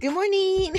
[0.00, 0.74] Good morning.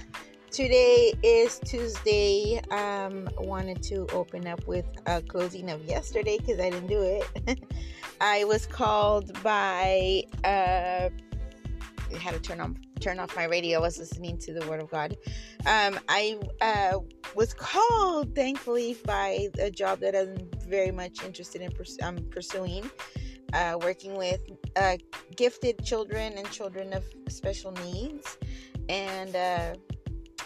[0.50, 2.60] Today is Tuesday.
[2.72, 7.60] Um, wanted to open up with a closing of yesterday because I didn't do it.
[8.20, 10.24] I was called by.
[10.42, 13.78] Uh, I had to turn on turn off my radio.
[13.78, 15.16] I was listening to the Word of God.
[15.66, 16.98] Um, I uh,
[17.36, 22.90] was called, thankfully, by a job that I'm very much interested in pers- um, pursuing
[23.54, 24.40] uh, working with
[24.76, 24.96] uh,
[25.36, 28.36] gifted children and children of special needs.
[28.88, 29.74] And uh,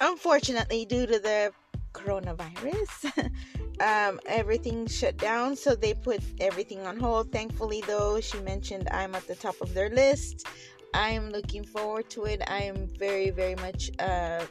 [0.01, 1.53] unfortunately, due to the
[1.93, 3.31] coronavirus,
[3.81, 5.57] um, everything shut down.
[5.57, 7.33] So they put everything on hold.
[7.33, 10.47] Thankfully, though, she mentioned I'm at the top of their list.
[10.95, 12.43] I am looking forward to it.
[12.49, 14.45] I am very, very much, uh,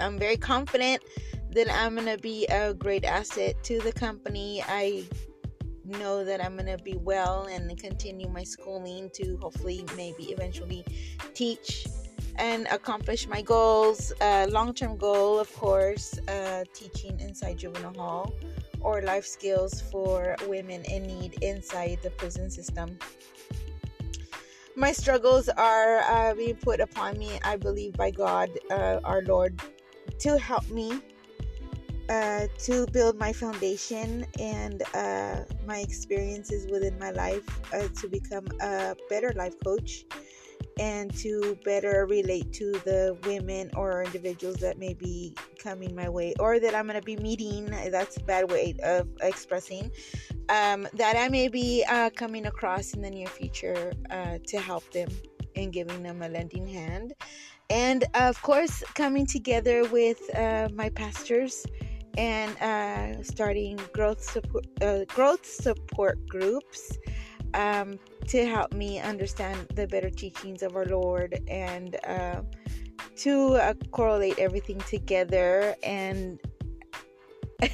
[0.00, 1.02] I'm very confident
[1.50, 4.62] that I'm going to be a great asset to the company.
[4.66, 5.04] I
[5.84, 10.84] know that I'm going to be well and continue my schooling to hopefully, maybe eventually
[11.34, 11.86] teach
[12.36, 14.12] and accomplish my goals.
[14.20, 18.34] Uh, Long term goal, of course, uh, teaching inside juvenile hall
[18.80, 22.98] or life skills for women in need inside the prison system.
[24.76, 29.60] My struggles are uh, being put upon me, I believe, by God, uh, our Lord,
[30.18, 31.00] to help me
[32.08, 37.46] uh, to build my foundation and uh, my experiences within my life
[38.00, 40.04] to become a better life coach
[40.78, 46.34] and to better relate to the women or individuals that may be coming my way
[46.40, 47.66] or that I'm going to be meeting.
[47.90, 49.90] That's a bad way of expressing.
[50.48, 54.90] Um, that I may be uh, coming across in the near future uh, to help
[54.92, 55.08] them
[55.56, 57.14] and giving them a lending hand.
[57.70, 61.64] And of course, coming together with uh, my pastors
[62.16, 66.98] and uh, starting growth support uh, growth support groups
[67.54, 72.42] um, to help me understand the better teachings of our Lord and uh,
[73.16, 76.38] to uh, correlate everything together and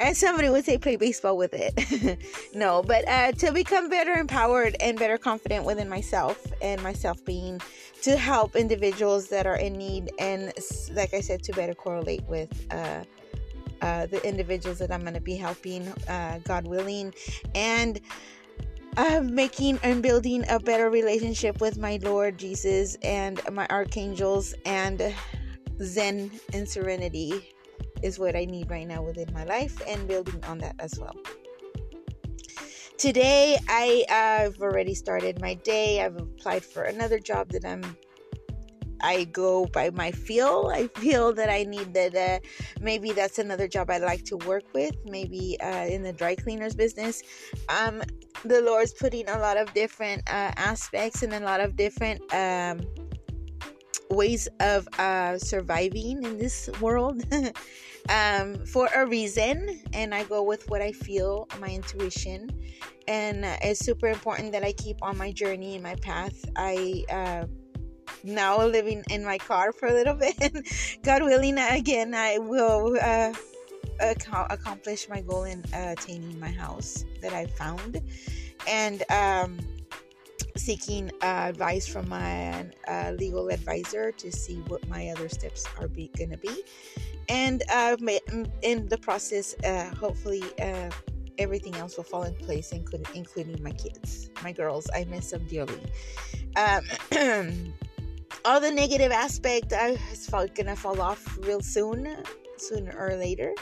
[0.00, 2.18] as somebody would say play baseball with it.
[2.54, 7.60] No but uh, to become better empowered and better confident within myself and myself being
[8.02, 10.52] to help individuals that are in need and
[10.92, 13.04] like i said to better correlate with uh,
[13.82, 17.14] uh, the individuals that I'm going to be helping, uh, God willing,
[17.54, 18.00] and
[19.00, 25.14] uh, making and building a better relationship with my Lord Jesus and my archangels and
[25.82, 27.54] Zen and serenity
[28.02, 31.16] is what I need right now within my life and building on that as well.
[32.98, 36.04] Today, I, I've already started my day.
[36.04, 37.96] I've applied for another job that I'm
[39.02, 40.70] I go by my feel.
[40.72, 42.14] I feel that I need that.
[42.14, 42.38] Uh,
[42.80, 44.96] maybe that's another job I'd like to work with.
[45.04, 47.22] Maybe uh, in the dry cleaners business.
[47.68, 48.02] Um,
[48.44, 52.80] the Lord's putting a lot of different uh, aspects and a lot of different um,
[54.10, 57.22] ways of uh, surviving in this world
[58.08, 59.82] um, for a reason.
[59.92, 62.50] And I go with what I feel, my intuition.
[63.08, 66.44] And uh, it's super important that I keep on my journey and my path.
[66.56, 67.46] I uh,
[68.22, 70.66] now living in my car for a little bit.
[71.02, 73.32] God willing, again, I will uh,
[74.00, 78.00] ac- accomplish my goal in uh, attaining my house that I found,
[78.66, 79.58] and um,
[80.56, 85.88] seeking uh, advice from my uh, legal advisor to see what my other steps are
[85.88, 86.62] be gonna be,
[87.28, 87.96] and uh,
[88.62, 90.42] in the process, uh, hopefully
[91.38, 94.88] everything else will fall in place, including including my kids, my girls.
[94.94, 95.80] I miss them dearly.
[96.56, 97.72] Um,
[98.60, 102.16] the negative aspect uh, is gonna fall off real soon
[102.60, 103.54] sooner or later.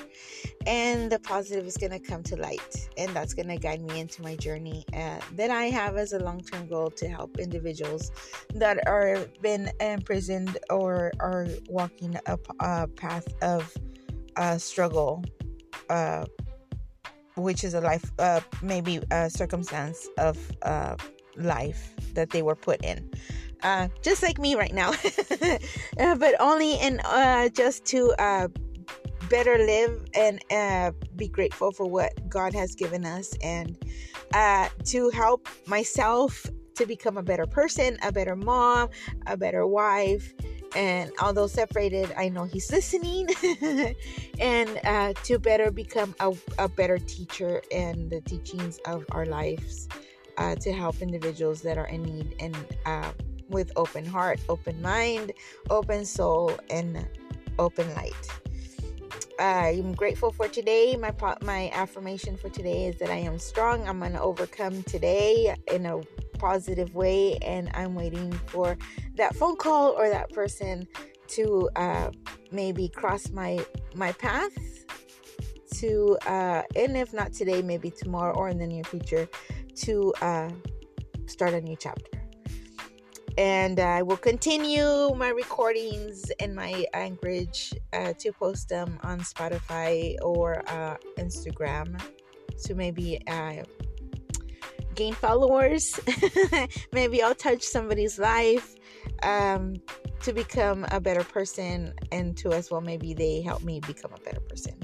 [0.66, 4.36] And the positive is to come to light and that's to guide me into my
[4.36, 8.10] journey uh, that i have as a long-term goal to help individuals
[8.54, 13.72] that are been imprisoned or are walking up a path of
[14.36, 15.24] uh, struggle
[15.90, 16.24] uh,
[17.36, 20.96] which is a life uh, maybe a circumstance of uh,
[21.36, 23.08] life that they were put in
[23.62, 24.92] uh, just like me right now,
[25.98, 28.48] uh, but only in uh, just to uh,
[29.28, 33.76] better live and uh, be grateful for what God has given us and
[34.34, 36.46] uh, to help myself
[36.76, 38.88] to become a better person, a better mom,
[39.26, 40.34] a better wife.
[40.76, 43.28] And although separated, I know he's listening,
[44.38, 49.88] and to better become a, a better teacher and the teachings of our lives
[50.38, 52.56] uh, to help individuals that are in need and
[52.86, 53.10] uh,
[53.48, 55.32] with open heart, open mind,
[55.70, 57.06] open soul, and
[57.58, 58.14] open light.
[59.38, 60.96] I'm grateful for today.
[60.96, 63.86] My my affirmation for today is that I am strong.
[63.88, 66.00] I'm going to overcome today in a
[66.38, 68.76] positive way, and I'm waiting for
[69.16, 70.88] that phone call or that person
[71.28, 72.10] to uh,
[72.50, 73.64] maybe cross my
[73.94, 74.52] my path
[75.74, 79.28] to uh, and if not today maybe tomorrow or in the near future
[79.74, 80.50] to uh,
[81.26, 82.17] start a new chapter
[83.38, 90.16] and I will continue my recordings and my Anchorage uh, to post them on Spotify
[90.22, 92.02] or uh, Instagram
[92.64, 93.62] to maybe uh,
[94.96, 96.00] gain followers.
[96.92, 98.74] maybe I'll touch somebody's life
[99.22, 99.76] um,
[100.22, 104.20] to become a better person, and to as well, maybe they help me become a
[104.20, 104.74] better person.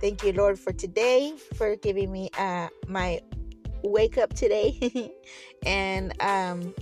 [0.00, 3.20] Thank you, Lord, for today, for giving me uh, my
[3.84, 5.12] wake up today,
[5.64, 6.74] and um,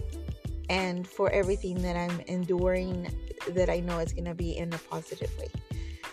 [0.73, 3.07] and for everything that I'm enduring
[3.49, 5.51] that I know is going to be in a positive way.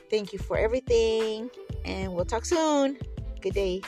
[0.09, 1.49] Thank you for everything,
[1.85, 2.97] and we'll talk soon.
[3.39, 3.81] Good day.